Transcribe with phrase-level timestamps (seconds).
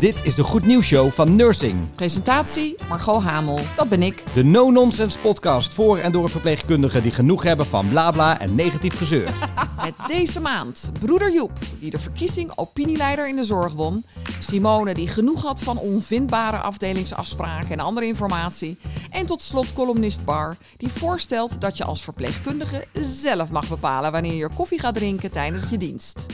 [0.00, 1.94] Dit is de Goed Nieuws Show van Nursing.
[1.94, 4.24] Presentatie Margot Hamel, dat ben ik.
[4.34, 9.30] De no-nonsense podcast voor en door verpleegkundigen die genoeg hebben van blabla en negatief gezeur.
[9.84, 14.04] Met deze maand broeder Joep, die de verkiezing opinieleider in de zorg won.
[14.40, 18.78] Simone, die genoeg had van onvindbare afdelingsafspraken en andere informatie.
[19.10, 24.34] En tot slot columnist Bar, die voorstelt dat je als verpleegkundige zelf mag bepalen wanneer
[24.34, 26.26] je koffie gaat drinken tijdens je dienst.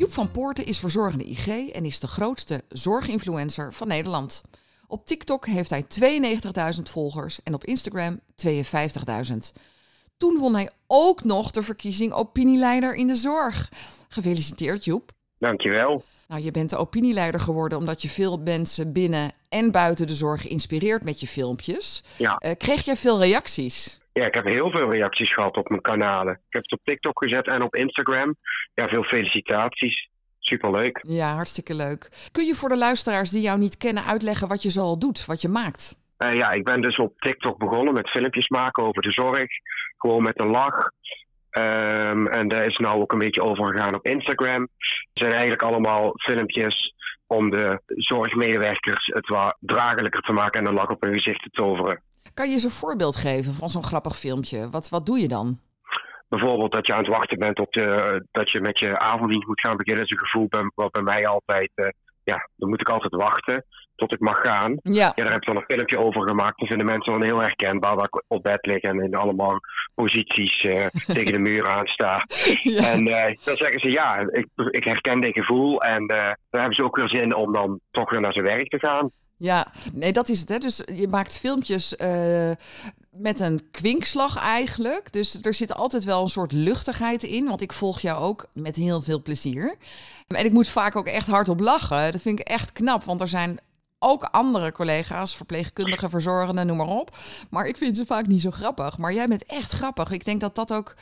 [0.00, 4.42] Joep van Poorten is verzorgende IG en is de grootste zorginfluencer van Nederland.
[4.86, 5.84] Op TikTok heeft hij
[6.76, 9.36] 92.000 volgers en op Instagram 52.000.
[10.16, 13.68] Toen won hij ook nog de verkiezing opinieleider in de zorg.
[14.08, 15.12] Gefeliciteerd Joep.
[15.38, 16.04] Dankjewel.
[16.28, 20.48] Nou, je bent de opinieleider geworden omdat je veel mensen binnen en buiten de zorg
[20.48, 22.02] inspireert met je filmpjes.
[22.16, 22.42] Ja.
[22.44, 23.98] Uh, kreeg jij veel reacties?
[24.20, 26.32] Ja, ik heb heel veel reacties gehad op mijn kanalen.
[26.32, 28.36] Ik heb het op TikTok gezet en op Instagram.
[28.74, 30.08] Ja, veel felicitaties.
[30.38, 31.00] Superleuk.
[31.06, 32.28] Ja, hartstikke leuk.
[32.32, 35.42] Kun je voor de luisteraars die jou niet kennen uitleggen wat je zoal doet, wat
[35.42, 35.96] je maakt?
[36.18, 39.48] Uh, ja, ik ben dus op TikTok begonnen met filmpjes maken over de zorg.
[39.96, 40.90] Gewoon met een lach.
[41.58, 44.60] Um, en daar is nou ook een beetje overgegaan op Instagram.
[44.60, 44.68] Het
[45.12, 46.94] zijn eigenlijk allemaal filmpjes
[47.26, 51.50] om de zorgmedewerkers het wat dragelijker te maken en een lach op hun gezicht te
[51.50, 52.02] toveren.
[52.34, 54.70] Kan je eens een voorbeeld geven van zo'n grappig filmpje?
[54.70, 55.58] Wat, wat doe je dan?
[56.28, 59.60] Bijvoorbeeld dat je aan het wachten bent op de, dat je met je avonddienst moet
[59.60, 60.02] gaan beginnen.
[60.02, 61.88] Dat is een gevoel bij, wat bij mij altijd, uh,
[62.22, 63.64] ja, dan moet ik altijd wachten
[64.00, 64.78] tot ik mag gaan.
[64.82, 65.12] Ja.
[65.14, 66.58] ja daar heb ik dan een filmpje over gemaakt.
[66.58, 69.60] Dan vinden mensen dan heel herkenbaar waar ik op bed lig en in allemaal
[69.94, 70.86] posities uh,
[71.16, 72.24] tegen de muur aan sta.
[72.60, 72.92] Ja.
[72.92, 75.82] En uh, dan zeggen ze ja, ik, ik herken dit gevoel.
[75.82, 76.16] En uh,
[76.50, 79.10] dan hebben ze ook weer zin om dan toch weer naar zijn werk te gaan.
[79.40, 80.48] Ja, nee, dat is het.
[80.48, 80.58] Hè.
[80.58, 82.50] Dus je maakt filmpjes uh,
[83.10, 85.12] met een kwinkslag eigenlijk.
[85.12, 87.46] Dus er zit altijd wel een soort luchtigheid in.
[87.46, 89.76] Want ik volg jou ook met heel veel plezier.
[90.26, 92.12] En ik moet vaak ook echt hardop lachen.
[92.12, 93.04] Dat vind ik echt knap.
[93.04, 93.60] Want er zijn
[93.98, 97.16] ook andere collega's, verpleegkundigen, verzorgenden, noem maar op.
[97.50, 98.98] Maar ik vind ze vaak niet zo grappig.
[98.98, 100.10] Maar jij bent echt grappig.
[100.10, 100.94] Ik denk dat dat ook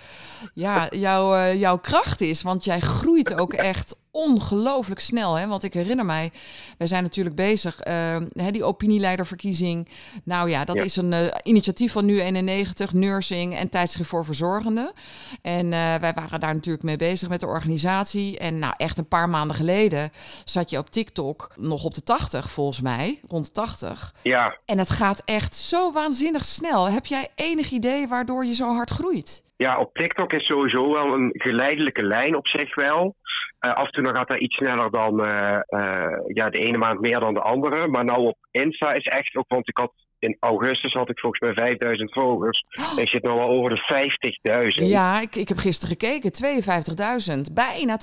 [0.54, 2.42] ja, jouw, uh, jouw kracht is.
[2.42, 5.34] Want jij groeit ook echt ongelooflijk snel.
[5.34, 5.46] Hè?
[5.46, 6.30] Want ik herinner mij,
[6.78, 9.88] wij zijn natuurlijk bezig, uh, hè, die opinieleiderverkiezing.
[10.24, 10.82] Nou ja, dat Ja.
[10.82, 14.92] is een uh, initiatief van Nu91, Nursing en Tijdschrift voor Verzorgenden.
[15.42, 18.38] En uh, wij waren daar natuurlijk mee bezig met de organisatie.
[18.38, 20.10] En nou, echt een paar maanden geleden
[20.44, 24.14] zat je op TikTok nog op de 80, volgens mij, rond de 80.
[24.22, 26.90] Ja, En het gaat echt zo waanzinnig snel.
[26.90, 29.46] Heb jij enig idee waardoor je zo hard groeit?
[29.56, 33.14] ja, op TikTok is sowieso wel een geleidelijke lijn op zich wel.
[33.60, 36.78] Uh, af en toe dan gaat dat iets sneller dan uh, uh, ja, de ene
[36.78, 37.88] maand meer dan de andere.
[37.88, 41.40] Maar nou op Insta is echt ook, want ik had in augustus had ik volgens
[41.40, 42.64] mij 5000 volgers.
[42.80, 42.98] Oh.
[42.98, 44.10] Ik zit nu al over de
[44.82, 44.86] 50.000.
[44.86, 46.32] Ja, ik, ik heb gisteren gekeken.
[47.46, 47.52] 52.000.
[47.52, 47.98] Bijna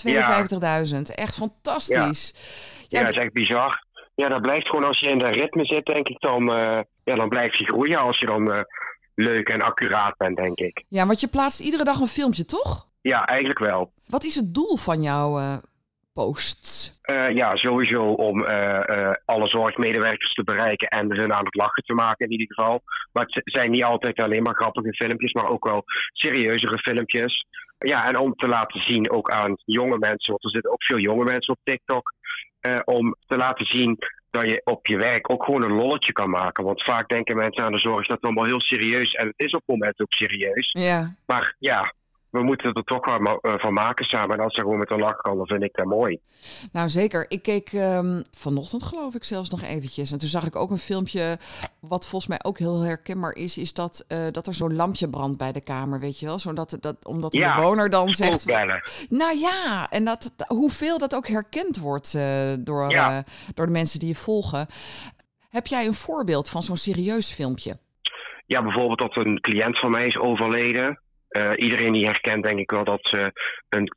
[0.95, 1.01] 52.000.
[1.15, 2.33] Echt fantastisch.
[2.87, 3.83] Ja, dat is echt bizar.
[4.15, 7.15] Ja, dat blijft gewoon als je in dat ritme zit, denk ik, dan, uh, ja,
[7.15, 8.59] dan blijf je groeien als je dan uh,
[9.15, 10.83] leuk en accuraat bent, denk ik.
[10.87, 12.87] Ja, want je plaatst iedere dag een filmpje, toch?
[13.11, 13.91] Ja, eigenlijk wel.
[14.07, 15.57] Wat is het doel van jouw uh,
[16.13, 16.99] posts?
[17.11, 21.93] Uh, ja, sowieso om uh, alle zorgmedewerkers te bereiken en hun aan het lachen te
[21.93, 22.81] maken in ieder geval.
[23.11, 27.45] Maar het zijn niet altijd alleen maar grappige filmpjes, maar ook wel serieuzere filmpjes.
[27.77, 30.99] Ja, en om te laten zien ook aan jonge mensen, want er zitten ook veel
[30.99, 32.13] jonge mensen op TikTok,
[32.85, 33.97] om te laten zien
[34.31, 36.63] dat je op je werk ook gewoon een lolletje kan maken.
[36.63, 39.51] Want vaak denken mensen aan de zorg dat het allemaal heel serieus en het is
[39.51, 40.69] op het moment ook serieus.
[40.71, 41.15] Ja.
[41.25, 41.93] Maar ja,
[42.35, 44.37] we moeten er toch wel van maken samen.
[44.37, 46.19] En als ze gewoon met een lach kan, dan vind ik dat mooi.
[46.71, 47.25] Nou zeker.
[47.27, 50.11] Ik keek um, vanochtend geloof ik zelfs nog eventjes.
[50.11, 51.37] En toen zag ik ook een filmpje,
[51.79, 55.37] wat volgens mij ook heel herkenbaar is, is dat, uh, dat er zo'n lampje brandt
[55.37, 56.39] bij de kamer, weet je wel?
[56.39, 58.45] Zodat dat, omdat de ja, bewoner dan zegt...
[59.09, 63.17] Nou ja, en dat, hoeveel dat ook herkend wordt uh, door, ja.
[63.17, 64.67] uh, door de mensen die je volgen.
[65.49, 67.77] Heb jij een voorbeeld van zo'n serieus filmpje?
[68.45, 70.99] Ja, bijvoorbeeld dat een cliënt van mij is overleden.
[71.37, 73.31] Uh, iedereen die herkent denk ik wel dat ze
[73.69, 73.93] een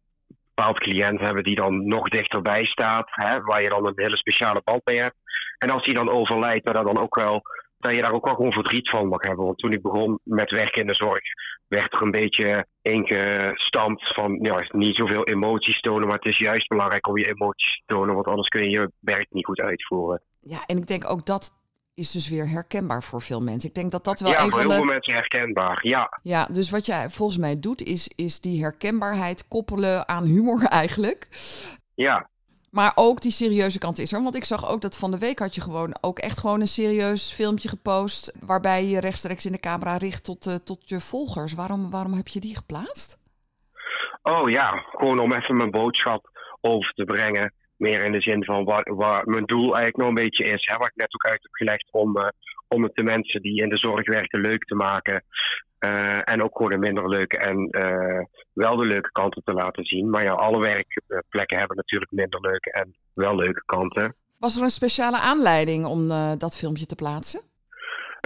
[0.55, 4.61] bepaald cliënt hebben die dan nog dichterbij staat, hè, waar je dan een hele speciale
[4.65, 5.17] band mee hebt.
[5.59, 7.43] En als die dan overlijdt, dat, dan ook wel,
[7.79, 9.45] dat je daar ook wel gewoon verdriet van mag hebben.
[9.45, 11.21] Want toen ik begon met werken in de zorg,
[11.69, 16.69] werd er een beetje ingestampt van ja, niet zoveel emoties tonen, maar het is juist
[16.69, 20.23] belangrijk om je emoties te tonen, want anders kun je je werk niet goed uitvoeren.
[20.41, 21.53] Ja, en ik denk ook dat
[21.99, 23.69] is dus weer herkenbaar voor veel mensen.
[23.69, 24.75] Ik denk dat dat wel ja, een voor van heel de...
[24.77, 26.19] veel mensen herkenbaar, ja.
[26.23, 31.29] Ja, dus wat jij volgens mij doet, is, is die herkenbaarheid koppelen aan humor eigenlijk.
[31.95, 32.29] Ja.
[32.71, 34.23] Maar ook die serieuze kant is er.
[34.23, 36.69] Want ik zag ook dat van de week had je gewoon ook echt gewoon een
[36.69, 38.33] serieus filmpje gepost.
[38.47, 41.55] Waarbij je rechtstreeks in de camera richt tot, uh, tot je volgers.
[41.55, 43.19] Waarom, waarom heb je die geplaatst?
[44.23, 46.31] Oh ja, gewoon om even mijn boodschap
[46.61, 47.53] over te brengen.
[47.79, 50.67] Meer in de zin van waar, mijn doel eigenlijk nog een beetje is.
[50.67, 52.29] Hè, waar ik net ook uit heb gelegd om, uh,
[52.69, 55.25] om het de mensen die in de zorg werken leuk te maken.
[55.81, 59.85] Uh, en ook gewoon een minder leuke en uh, wel de leuke kanten te laten
[59.85, 60.11] zien.
[60.11, 64.15] Maar ja, alle werkplekken hebben natuurlijk minder leuke en wel leuke kanten.
[64.39, 66.09] Was er een speciale aanleiding om
[66.39, 67.48] dat filmpje te plaatsen?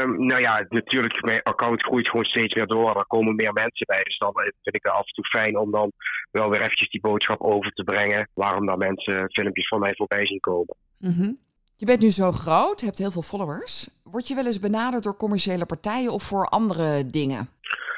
[0.02, 2.96] Um, nou ja, natuurlijk, mijn account groeit gewoon steeds weer door.
[2.96, 4.02] Er komen meer mensen bij.
[4.04, 5.92] Dus dan vind ik het af en toe fijn om dan
[6.30, 8.28] wel weer eventjes die boodschap over te brengen.
[8.34, 10.76] Waarom dan mensen filmpjes van mij voorbij zien komen.
[10.98, 11.38] Mm -hmm.
[11.76, 13.90] Je bent nu zo groot, hebt heel veel followers.
[14.02, 17.48] Word je wel eens benaderd door commerciële partijen of voor andere dingen?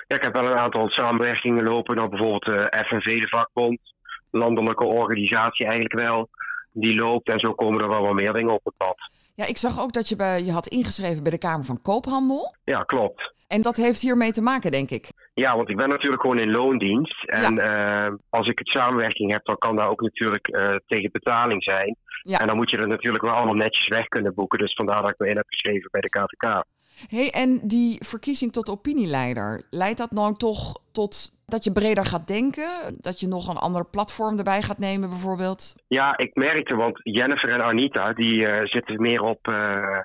[0.07, 1.97] Ja, ik heb wel een aantal samenwerkingen lopen.
[1.97, 3.81] Nou, bijvoorbeeld de FNV, de vakbond.
[4.31, 6.29] Landelijke organisatie eigenlijk wel.
[6.73, 8.97] Die loopt en zo komen er wel wat meer dingen op het pad.
[9.35, 12.55] Ja, ik zag ook dat je bij, je had ingeschreven bij de Kamer van Koophandel.
[12.65, 13.33] Ja, klopt.
[13.49, 15.09] En dat heeft hiermee te maken, denk ik.
[15.35, 17.25] Ja, want ik ben natuurlijk gewoon in loondienst.
[17.25, 18.07] En ja.
[18.09, 21.97] uh, als ik het samenwerking heb, dan kan dat ook natuurlijk uh, tegen betaling zijn.
[22.23, 22.39] Ja.
[22.39, 24.59] En dan moet je er natuurlijk wel allemaal netjes weg kunnen boeken.
[24.59, 26.65] Dus vandaar dat ik me in heb geschreven bij de KVK.
[27.09, 32.29] Hey, en die verkiezing tot opinieleider, leidt dat nou toch tot dat je breder gaat
[32.29, 32.71] denken?
[32.99, 35.75] Dat je nog een ander platform erbij gaat nemen bijvoorbeeld?
[35.89, 39.99] Ja, ik merkte, want Jennifer en Anita, die uh, zitten meer op, uh,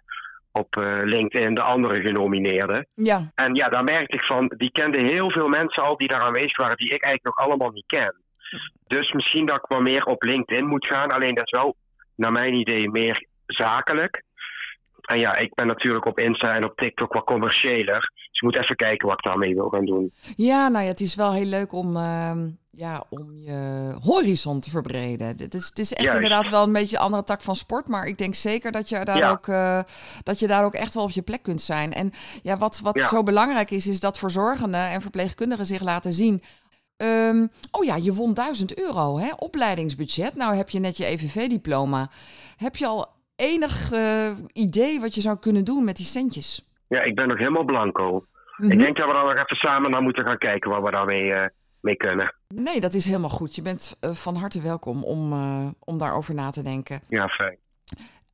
[0.52, 2.88] op uh, LinkedIn, de andere genomineerden.
[2.94, 3.32] Ja.
[3.36, 6.58] En ja, daar merkte ik van, die kenden heel veel mensen al die daar aanwezig
[6.58, 8.16] waren, die ik eigenlijk nog allemaal niet ken.
[8.88, 11.76] Dus misschien dat ik maar meer op LinkedIn moet gaan, alleen dat is wel,
[12.16, 14.24] naar mijn idee, meer zakelijk.
[15.02, 18.00] En ja, ik ben natuurlijk op Insta en op TikTok wat commerciëler.
[18.16, 20.14] Dus ik moet even kijken wat ik daarmee wil gaan doen.
[20.36, 22.32] Ja, nou ja, het is wel heel leuk om, uh,
[22.72, 25.28] ja, om je horizon te verbreden.
[25.28, 26.16] Het is, het is echt Juist.
[26.16, 27.88] inderdaad wel een beetje een andere tak van sport.
[27.88, 29.32] Maar ik denk zeker dat je daar, ja.
[29.32, 29.80] ook, uh,
[30.24, 31.94] dat je daar ook echt wel op je plek kunt zijn.
[31.94, 32.12] En
[32.42, 33.08] ja, wat, wat ja.
[33.08, 36.42] zo belangrijk is, is dat verzorgenden en verpleegkundigen zich laten zien.
[36.98, 39.30] Um, oh ja, je won 1000 euro, hè?
[39.36, 40.36] opleidingsbudget.
[40.36, 42.10] Nou heb je net je EVV-diploma.
[42.58, 43.08] Heb je al
[43.40, 46.68] enig uh, idee wat je zou kunnen doen met die centjes?
[46.88, 48.12] Ja, ik ben nog helemaal blanco.
[48.12, 48.26] Mm
[48.56, 48.72] -hmm.
[48.72, 51.24] Ik denk dat we dan nog even samen naar moeten gaan kijken wat we daarmee
[51.24, 51.46] uh,
[51.82, 52.36] mee kunnen.
[52.48, 53.56] Nee, dat is helemaal goed.
[53.56, 55.34] Je bent uh, van harte welkom om,
[55.80, 57.02] om daarover na te denken.
[57.08, 57.58] Ja, fijn.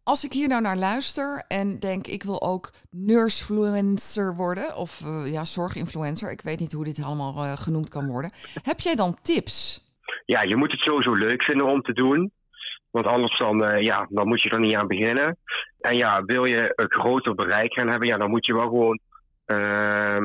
[0.03, 5.45] Als ik hier nou naar luister en denk ik wil ook nursefluencer worden of ja,
[5.45, 8.31] zorginfluencer, ik weet niet hoe dit allemaal genoemd kan worden.
[8.63, 9.83] Heb jij dan tips?
[10.25, 12.31] Ja, je moet het sowieso leuk vinden om te doen.
[12.95, 15.37] Want anders dan, uh, ja, dan moet je er niet aan beginnen.
[15.79, 18.99] En ja, wil je een groter bereik gaan hebben, ja, dan moet je wel gewoon.
[19.45, 20.17] Uh,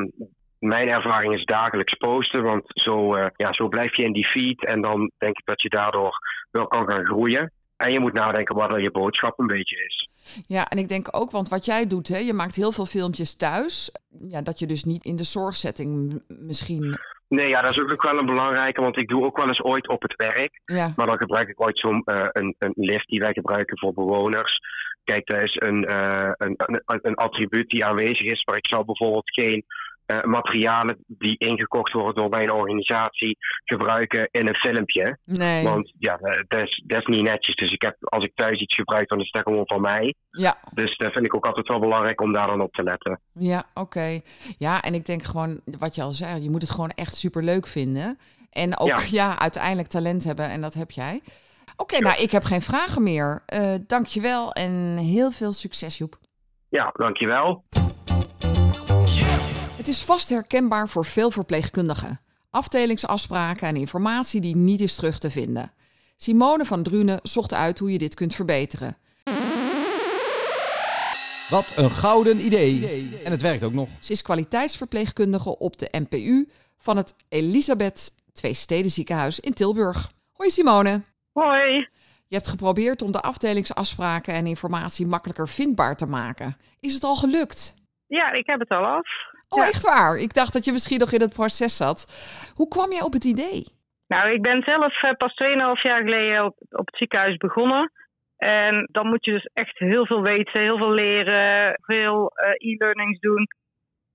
[0.59, 2.43] mijn ervaring is dagelijks posten.
[2.43, 4.65] Want zo, uh, ja, zo blijf je in die feed.
[4.65, 6.19] En dan denk ik dat je daardoor
[6.51, 7.53] wel kan gaan groeien.
[7.77, 10.09] En je moet nadenken wat er je boodschap een beetje is.
[10.47, 13.37] Ja, en ik denk ook, want wat jij doet, hè, je maakt heel veel filmpjes
[13.37, 13.93] thuis.
[14.29, 16.99] Ja, dat je dus niet in de zorgsetting misschien
[17.37, 19.89] Nee, ja, dat is ook wel een belangrijke, want ik doe ook wel eens ooit
[19.89, 20.61] op het werk.
[20.65, 20.93] Ja.
[20.97, 24.59] Maar dan gebruik ik ooit zo'n uh, een, een lift die wij gebruiken voor bewoners.
[25.05, 28.85] Kijk, dat is een, uh, een, een, een attribuut die aanwezig is, maar ik zal
[28.85, 29.65] bijvoorbeeld geen
[30.23, 35.19] materialen die ingekocht worden door mijn organisatie gebruiken in een filmpje.
[35.25, 35.65] Nee.
[35.65, 36.19] Want ja,
[36.49, 37.55] dat is, dat is niet netjes.
[37.55, 40.15] Dus ik heb, als ik thuis iets gebruik, dan is dat gewoon van mij.
[40.31, 40.57] Ja.
[40.75, 43.21] Dus dat vind ik ook altijd wel belangrijk om daar dan op te letten.
[43.33, 43.81] Ja, oké.
[43.81, 44.23] Okay.
[44.59, 47.45] Ja, en ik denk gewoon, wat je al zei, je moet het gewoon echt super
[47.45, 48.19] leuk vinden.
[48.51, 49.03] En ook ja.
[49.11, 51.21] ja uiteindelijk talent hebben en dat heb jij.
[51.77, 52.05] Oké, okay, ja.
[52.05, 53.43] nou ik heb geen vragen meer.
[53.55, 56.19] Uh, Dank je wel en heel veel succes Joep.
[56.69, 57.65] Ja, dankjewel.
[57.71, 58.30] Het
[59.91, 62.21] is vast herkenbaar voor veel verpleegkundigen.
[62.51, 65.73] Afdelingsafspraken en informatie die niet is terug te vinden.
[66.17, 68.97] Simone van Drunen zocht uit hoe je dit kunt verbeteren.
[71.49, 73.21] Wat een gouden idee.
[73.25, 73.89] En het werkt ook nog.
[74.01, 80.11] Ze is kwaliteitsverpleegkundige op de NPU van het Elisabeth Twee Steden Ziekenhuis in Tilburg.
[80.33, 81.03] Hoi Simone.
[81.33, 81.89] Hoi.
[82.27, 86.57] Je hebt geprobeerd om de afdelingsafspraken en informatie makkelijker vindbaar te maken.
[86.81, 87.75] Is het al gelukt?
[88.07, 89.09] Ja, ik heb het al af.
[89.53, 89.69] Oh, ja.
[89.69, 90.17] echt waar?
[90.17, 91.99] Ik dacht dat je misschien nog in het proces zat.
[92.55, 93.63] Hoe kwam je op het idee?
[94.07, 97.93] Nou, ik ben zelf uh, pas 2,5 jaar geleden op, op het ziekenhuis begonnen.
[98.37, 103.19] En dan moet je dus echt heel veel weten, heel veel leren, veel uh, e-learnings
[103.19, 103.47] doen.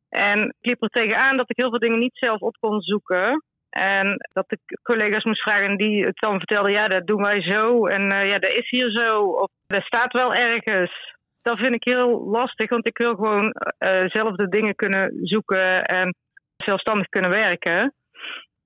[0.09, 3.43] En ik liep er tegenaan dat ik heel veel dingen niet zelf op kon zoeken.
[3.69, 7.41] En dat ik collega's moest vragen en die het dan vertelden, ja, dat doen wij
[7.41, 7.85] zo.
[7.85, 9.21] En uh, ja, dat is hier zo.
[9.21, 11.15] Of dat staat wel ergens
[11.45, 15.83] dat vind ik heel lastig, want ik wil gewoon uh, zelf de dingen kunnen zoeken
[15.83, 16.15] en
[16.55, 17.93] zelfstandig kunnen werken.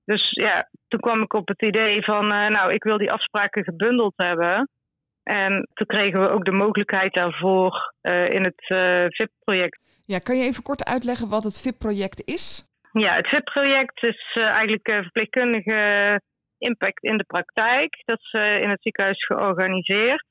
[0.04, 3.64] Dus ja, toen kwam ik op het idee van, uh, nou, ik wil die afspraken
[3.64, 4.68] gebundeld hebben.
[5.22, 8.64] En toen kregen we ook de mogelijkheid daarvoor uh, in het
[9.16, 10.02] VIP-project.
[10.06, 12.68] Ja, kan je even kort uitleggen wat het VIP-project is?
[12.92, 16.20] Ja, het VIP-project is eigenlijk verpleegkundigen
[16.60, 18.02] impact in de praktijk.
[18.04, 20.24] Dat is eh, in het ziekenhuis georganiseerd.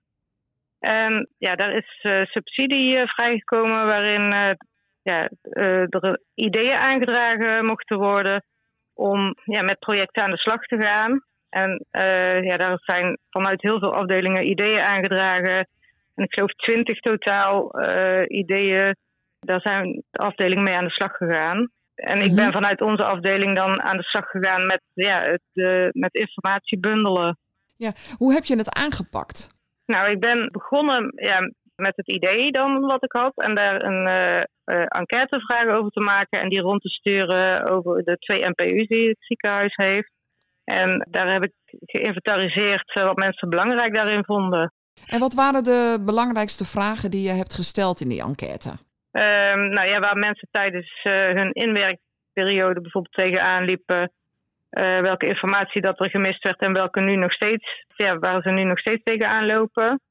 [0.80, 4.52] En ja, daar is uh, subsidie uh, vrijgekomen waarin uh,
[5.02, 5.30] ja,
[5.90, 8.44] er ideeën aangedragen mochten worden
[8.94, 11.24] om ja, met projecten aan de slag te gaan.
[11.50, 11.86] En
[12.44, 15.68] ja, daar zijn vanuit heel veel afdelingen ideeën aangedragen.
[16.16, 17.72] En ik geloof twintig totaal
[18.28, 18.96] ideeën.
[19.40, 21.70] Daar zijn de afdelingen mee aan de slag gegaan.
[21.96, 22.54] En ik ben mhm.
[22.54, 27.38] vanuit onze afdeling dan aan de slag gegaan met, ja, het, met informatie bundelen.
[27.76, 29.59] Ja, hoe heb je het aangepakt?
[29.94, 31.40] Nou, ik ben begonnen ja,
[31.76, 33.34] met het idee dan wat ik had.
[33.36, 36.42] En daar een uh, enquêtevraag over te maken.
[36.42, 40.12] En die rond te sturen over de twee NPU's die het ziekenhuis heeft.
[40.64, 41.54] En daar heb ik
[41.86, 44.74] geïnventariseerd wat mensen belangrijk daarin vonden.
[45.08, 48.70] En wat waren de belangrijkste vragen die je hebt gesteld in die enquête?
[48.70, 54.12] Um, nou ja, waar mensen tijdens uh, hun inwerkperiode bijvoorbeeld tegenaan liepen.
[54.72, 58.50] Uh, welke informatie dat er gemist werd en welke nu nog steeds, ja, waar ze
[58.50, 60.02] nu nog steeds tegenaan lopen.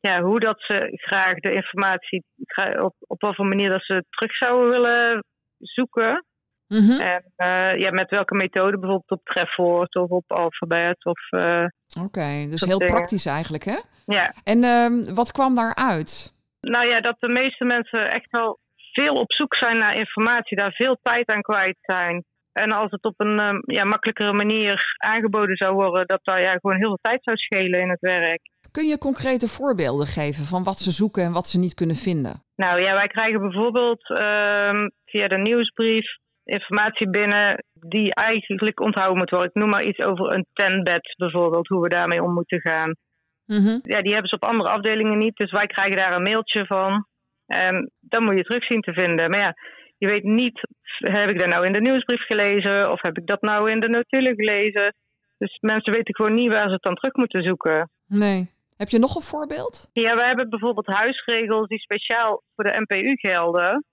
[0.00, 2.24] Ja, hoe dat ze graag de informatie,
[2.80, 5.24] op, op wat voor manier dat ze terug zouden willen
[5.58, 6.24] zoeken.
[6.66, 7.00] Mm -hmm.
[7.00, 11.04] En uh, ja, met welke methode, bijvoorbeeld op trefwoord of op alfabet.
[11.04, 11.68] Of, Oké,
[12.00, 12.94] okay, dus heel dingen.
[12.94, 13.78] praktisch eigenlijk, hè?
[14.06, 14.34] Ja.
[14.44, 16.34] En uh, wat kwam daaruit?
[16.60, 18.58] Nou ja, dat de meeste mensen echt wel
[18.92, 22.24] veel op zoek zijn naar informatie, daar veel tijd aan kwijt zijn.
[22.52, 26.52] En als het op een um, ja, makkelijkere manier aangeboden zou worden, dat daar ja,
[26.52, 28.40] gewoon heel veel tijd zou schelen in het werk.
[28.70, 32.42] Kun je concrete voorbeelden geven van wat ze zoeken en wat ze niet kunnen vinden?
[32.56, 39.30] Nou ja, wij krijgen bijvoorbeeld um, via de nieuwsbrief informatie binnen die eigenlijk onthouden moet
[39.30, 39.48] worden.
[39.48, 42.94] Ik noem maar iets over een tenbed bijvoorbeeld, hoe we daarmee om moeten gaan.
[43.46, 43.80] Mm-hmm.
[43.82, 47.06] Ja, die hebben ze op andere afdelingen niet, dus wij krijgen daar een mailtje van.
[47.46, 49.30] En dan moet je terug zien te vinden.
[49.30, 49.54] Maar ja,
[50.00, 50.60] je weet niet,
[50.98, 53.88] heb ik dat nou in de nieuwsbrief gelezen of heb ik dat nou in de
[53.88, 54.94] notulen gelezen?
[55.38, 57.90] Dus mensen weten gewoon niet waar ze het dan terug moeten zoeken.
[58.06, 58.50] Nee.
[58.76, 59.90] Heb je nog een voorbeeld?
[59.92, 63.84] Ja, we hebben bijvoorbeeld huisregels die speciaal voor de NPU gelden.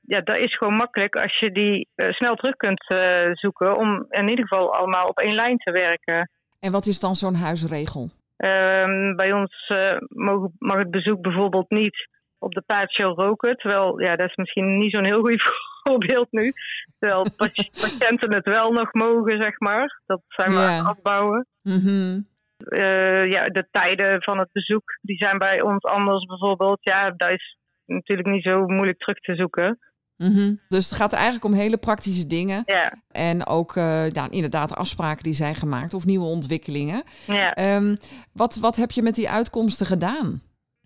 [0.00, 4.06] Ja, dat is gewoon makkelijk als je die uh, snel terug kunt uh, zoeken om
[4.08, 6.30] in ieder geval allemaal op één lijn te werken.
[6.60, 8.10] En wat is dan zo'n huisregel?
[8.38, 12.08] Uh, bij ons uh, mag, mag, het bezoek bijvoorbeeld niet
[12.44, 13.56] op de paardshow roken.
[13.56, 15.42] Terwijl, ja, dat is misschien niet zo'n heel goed
[15.82, 16.52] voorbeeld nu.
[16.98, 17.26] Terwijl
[17.82, 20.00] patiënten het wel nog mogen, zeg maar.
[20.06, 20.68] Dat zijn we yeah.
[20.68, 21.46] aan het afbouwen.
[21.62, 22.28] Mm -hmm.
[22.58, 26.78] uh, ja, de tijden van het bezoek, die zijn bij ons anders bijvoorbeeld.
[26.80, 29.78] Ja, dat is natuurlijk niet zo moeilijk terug te zoeken.
[30.16, 30.60] Mm -hmm.
[30.68, 32.62] Dus het gaat eigenlijk om hele praktische dingen.
[32.66, 32.92] Ja.
[33.10, 37.02] En ook uh, ja, inderdaad afspraken die zijn gemaakt of nieuwe ontwikkelingen.
[37.26, 37.76] Ja.
[37.76, 37.96] Um,
[38.32, 40.42] wat, wat heb je met die uitkomsten gedaan?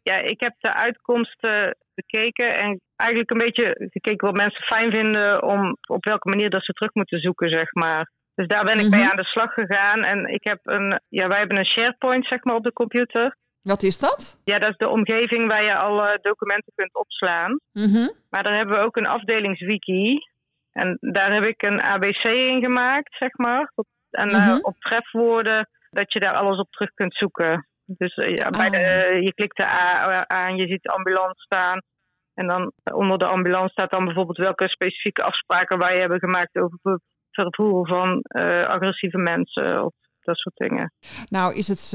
[0.09, 5.43] Ja, ik heb de uitkomsten bekeken en eigenlijk een beetje gekeken wat mensen fijn vinden
[5.43, 8.11] om op welke manier dat ze terug moeten zoeken, zeg maar.
[8.35, 9.01] Dus daar ben ik mm -hmm.
[9.01, 10.01] mee aan de slag gegaan.
[10.03, 13.37] En ik heb een, ja, wij hebben een SharePoint, zeg maar, op de computer.
[13.63, 14.41] Wat is dat?
[14.45, 17.61] Ja, dat is de omgeving waar je alle documenten kunt opslaan.
[17.73, 18.13] Mm -hmm.
[18.31, 20.19] Maar daar hebben we ook een afdelingswiki.
[20.73, 23.73] En daar heb ik een ABC in gemaakt, zeg maar.
[24.11, 24.57] En mm -hmm.
[24.57, 27.68] uh, op trefwoorden, dat je daar alles op terug kunt zoeken.
[27.97, 28.73] Dus uh, ja, bij oh.
[28.73, 31.81] de, je klikt de A aan, je ziet de ambulance staan.
[32.35, 37.01] En dan onder de ambulance staat dan bijvoorbeeld welke specifieke afspraken wij hebben gemaakt over
[37.31, 40.93] vervoer van uh, agressieve mensen of dat soort dingen.
[41.29, 41.93] Nou, is het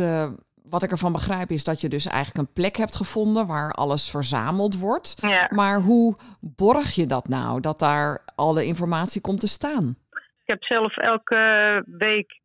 [0.64, 4.10] wat ik ervan begrijp is dat je dus eigenlijk een plek hebt gevonden waar alles
[4.10, 5.16] verzameld wordt.
[5.22, 5.48] Ja.
[5.50, 9.96] Maar hoe borg je dat nou, dat daar alle informatie komt te staan?
[10.44, 12.40] Ik heb zelf elke week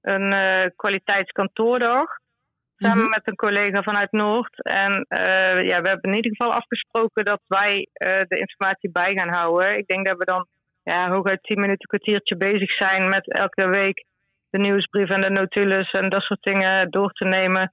[0.00, 2.18] een uh, kwaliteitskantoordag.
[2.82, 3.10] Samen mm -hmm.
[3.10, 4.62] met een collega vanuit Noord.
[4.62, 9.14] En uh, ja, we hebben in ieder geval afgesproken dat wij uh, de informatie bij
[9.14, 9.78] gaan houden.
[9.78, 10.46] Ik denk dat we dan
[10.82, 14.04] ja, hooguit 10 minuten, kwartiertje bezig zijn met elke week
[14.50, 17.72] de nieuwsbrief en de notules en dat soort dingen door te nemen.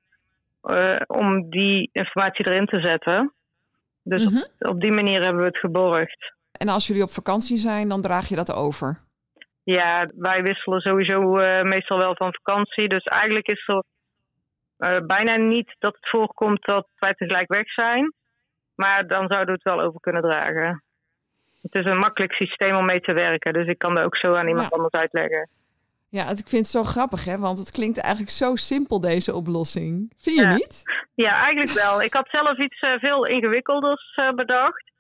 [0.64, 3.34] Uh, om die informatie erin te zetten.
[4.04, 4.46] Dus mm -hmm.
[4.60, 6.34] op, op, die manier hebben we het geborgd.
[6.52, 9.00] En als jullie op vakantie zijn, dan draag je dat over?
[9.64, 12.88] Ja, wij wisselen sowieso uh, meestal wel van vakantie.
[12.88, 13.84] Dus eigenlijk is er
[14.80, 18.14] uh, bijna niet dat het voorkomt dat wij tegelijk weg zijn.
[18.76, 20.84] Maar dan zouden we het wel over kunnen dragen.
[21.62, 23.54] Het is een makkelijk systeem om mee te werken.
[23.54, 24.76] Dus ik kan dat ook zo aan iemand ja.
[24.76, 25.50] anders uitleggen.
[26.10, 27.38] Ja, ik vind het zo grappig, hè?
[27.38, 30.14] Want het klinkt eigenlijk zo simpel, deze oplossing.
[30.18, 30.54] Vind je ja.
[30.54, 30.82] niet?
[31.16, 32.02] Ja, eigenlijk wel.
[32.02, 34.92] Ik had zelf iets uh, veel ingewikkelders uh, bedacht.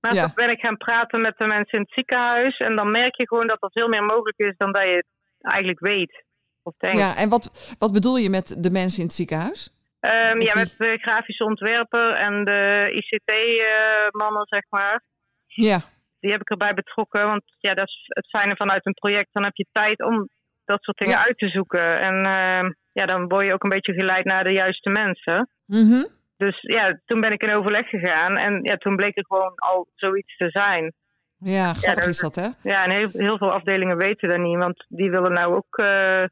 [0.00, 0.22] Maar ja.
[0.24, 2.56] toen ben ik gaan praten met de mensen in het ziekenhuis.
[2.56, 5.04] En dan merk je gewoon dat er veel meer mogelijk is dan dat je
[5.40, 6.23] eigenlijk weet.
[6.66, 6.74] Of.
[6.78, 9.72] Ja, en wat, wat bedoel je met de mensen in het ziekenhuis?
[10.00, 15.02] Um, met ja, met de grafische ontwerper en de ICT-mannen, zeg maar.
[15.46, 15.80] Ja.
[16.20, 17.26] Die heb ik erbij betrokken.
[17.26, 19.28] Want ja, dat is het fijne vanuit een project.
[19.32, 20.28] Dan heb je tijd om
[20.64, 21.24] dat soort dingen Ja.
[21.24, 22.00] uit te zoeken.
[22.00, 25.48] En eh, ja, dan word je ook een beetje geleid naar de juiste mensen.
[25.66, 26.04] Mhm.
[26.36, 29.88] Dus ja, toen ben ik in overleg gegaan en ja, toen bleek er gewoon al
[29.94, 30.92] zoiets te zijn.
[31.38, 32.48] Ja, grappig dat- is dat, hè?
[32.62, 36.24] Ja, en heel, heel veel afdelingen weten dat niet, want die willen nou ook eh,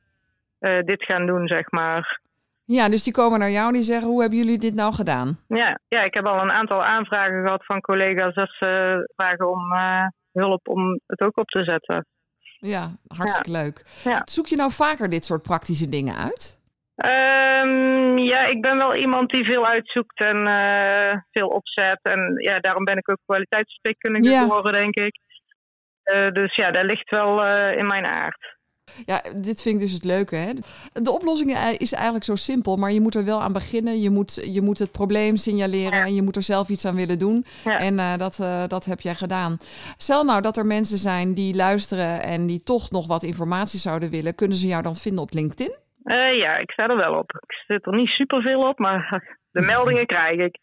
[0.84, 2.20] dit gaan doen, zeg maar.
[2.64, 5.38] Ja, dus die komen naar jou en die zeggen, hoe hebben jullie dit nou gedaan?
[5.48, 8.68] Ja, ja, ik heb al een aantal aanvragen gehad van collega's dat ze
[9.16, 12.06] vragen om eh, hulp om het ook op te zetten.
[12.58, 13.84] Ja, hartstikke leuk.
[14.04, 14.22] Ja.
[14.24, 16.60] Zoek je nou vaker dit soort praktische dingen uit?
[16.94, 21.98] Ehm, ja, ik ben wel iemand die veel uitzoekt en eh, veel opzet.
[22.02, 24.40] En ja, daarom ben ik ook kwaliteitsverpleegkundige Ja.
[24.42, 25.14] geworden, denk ik.
[26.02, 28.56] Eh, dus ja, dat ligt wel eh, in mijn aard.
[29.06, 30.36] Ja, dit vind ik dus het leuke.
[30.36, 30.52] Hè?
[30.92, 34.00] De oplossing is eigenlijk zo simpel, maar je moet er wel aan beginnen.
[34.00, 37.18] Je moet, je moet het probleem signaleren en je moet er zelf iets aan willen
[37.18, 37.44] doen.
[37.64, 37.78] Ja.
[37.78, 39.56] En eh, dat, eh, dat heb jij gedaan.
[39.96, 44.10] Stel nou dat er mensen zijn die luisteren en die toch nog wat informatie zouden
[44.10, 44.34] willen.
[44.34, 45.74] Kunnen ze jou dan vinden op LinkedIn?
[46.04, 47.32] Eh, ja, ik sta er wel op.
[47.32, 49.22] Ik zit er niet superveel op, maar
[49.56, 50.58] de meldingen krijg ik.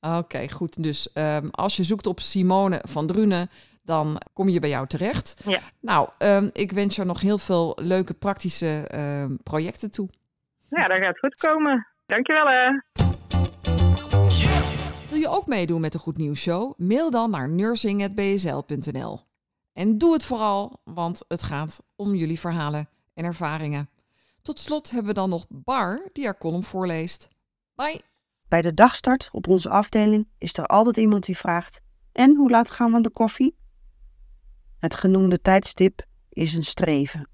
[0.00, 0.82] Oké, goed.
[0.82, 3.48] Dus ehm, als je zoekt op Simone van Drunen,
[3.88, 5.42] dan kom je bij jou terecht.
[5.44, 5.60] Ja.
[5.80, 10.08] Nou, ehm, ik wens je nog heel veel leuke praktische ehm, projecten toe.
[10.68, 11.86] Ja, dat gaat goed komen.
[12.06, 12.70] Dankjewel hè.
[15.10, 16.72] Wil je ook meedoen met de Goed Nieuws Show?
[16.76, 19.20] Mail dan naar nursing.bsl.nl.
[19.72, 23.90] En doe het vooral, want het gaat om jullie verhalen en ervaringen.
[24.42, 27.28] Tot slot hebben we dan nog Bar, die haar column voorleest.
[27.74, 28.00] Bye!
[28.48, 31.80] Bij de dagstart op onze afdeling is er altijd iemand die vraagt:
[32.12, 33.56] En hoe laat gaan we aan de koffie?
[34.78, 37.28] Het genoemde tijdstip is een streven.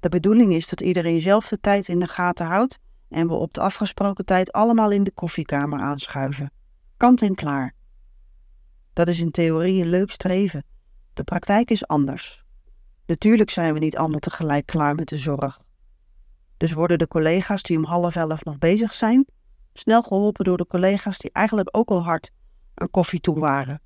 [0.00, 3.52] De bedoeling is dat iedereen zelf de tijd in de gaten houdt en we op
[3.52, 6.50] de afgesproken tijd allemaal in de koffiekamer aanschuiven.
[6.96, 7.74] Kant en klaar.
[8.92, 10.64] Dat is in theorie een leuk streven.
[11.14, 12.44] De praktijk is anders.
[13.06, 15.60] Natuurlijk zijn we niet allemaal tegelijk klaar met de zorg.
[16.56, 19.26] Dus worden de collega's die om half elf nog bezig zijn,
[19.72, 22.30] snel geholpen door de collega's die eigenlijk ook al hard
[22.74, 23.80] een koffie toe waren.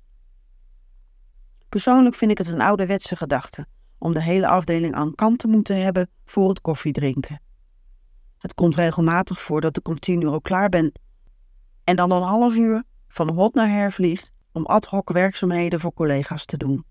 [1.71, 3.65] Persoonlijk vind ik het een ouderwetse gedachte
[3.97, 7.41] om de hele afdeling aan kant te moeten hebben voor het koffiedrinken.
[8.37, 10.91] Het komt regelmatig voor dat ik om tien uur al klaar ben
[11.83, 15.93] en dan een half uur van hot naar her vlieg om ad hoc werkzaamheden voor
[15.93, 16.85] collega's te doen.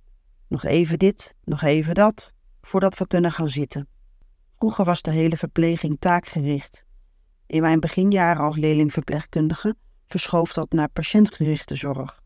[0.49, 3.89] Nog even dit, nog even dat, voordat we kunnen gaan zitten.
[4.57, 6.85] Vroeger was de hele verpleging taakgericht
[7.47, 9.75] in mijn beginjaren als leerlingverpleegkundige
[10.07, 12.23] verschoof dat naar patiëntgerichte zorg.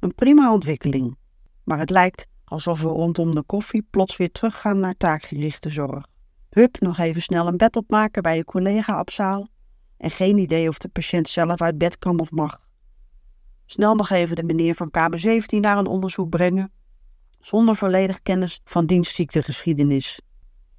[0.00, 1.16] Een prima ontwikkeling,
[1.64, 6.06] maar het lijkt alsof we rondom de koffie plots weer teruggaan naar taakgerichte zorg.
[6.50, 9.48] Hup, nog even snel een bed opmaken bij je collega op zaal
[9.96, 12.60] en geen idee of de patiënt zelf uit bed kan of mag.
[13.66, 16.72] Snel nog even de meneer van KB17 naar een onderzoek brengen,
[17.40, 20.20] zonder volledig kennis van dienstziektegeschiedenis.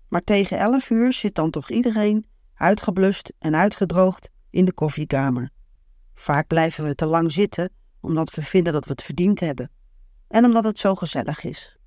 [0.08, 5.50] Maar tegen 11 uur zit dan toch iedereen uitgeblust en uitgedroogd in de koffiekamer.
[6.14, 9.72] Vaak blijven we te lang zitten omdat we vinden dat we het verdiend hebben
[10.28, 11.78] en omdat het zo gezellig is.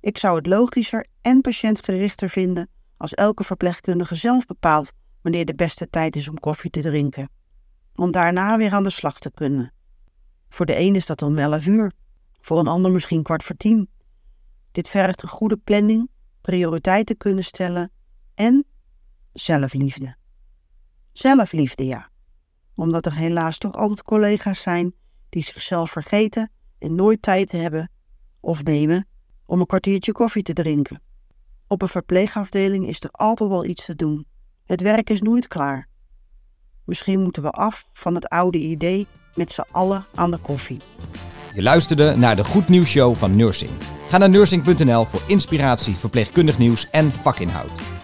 [0.00, 5.90] Ik zou het logischer en patiëntgerichter vinden als elke verpleegkundige zelf bepaalt wanneer de beste
[5.90, 7.30] tijd is om koffie te drinken,
[7.94, 9.72] om daarna weer aan de slag te kunnen.
[10.48, 11.92] Voor de een is dat dan 11 uur,
[12.40, 13.88] voor een ander misschien kwart voor tien.
[14.72, 17.90] Dit vergt een goede planning, prioriteiten kunnen stellen
[18.34, 18.64] en
[19.32, 20.16] zelfliefde.
[21.12, 22.08] Zelfliefde, ja.
[22.74, 24.94] Omdat er helaas toch altijd collega's zijn
[25.28, 27.90] die zichzelf vergeten en nooit tijd hebben
[28.40, 29.06] of nemen
[29.46, 31.00] om een kwartiertje koffie te drinken.
[31.66, 34.26] Op een verpleegafdeling is er altijd wel iets te doen.
[34.64, 35.88] Het werk is nooit klaar.
[36.84, 40.80] Misschien moeten we af van het oude idee met z'n allen aan de koffie.
[41.54, 43.70] Je luisterde naar de Goed Nieuws Show van Nursing.
[44.08, 47.95] Ga naar nursing.nl voor inspiratie, verpleegkundig nieuws en vakinhoud.